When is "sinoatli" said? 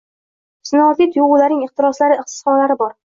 0.69-1.07